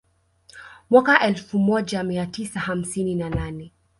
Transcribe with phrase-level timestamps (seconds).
[0.89, 3.71] Mwaka elfu moja mia tisa hamsini na nane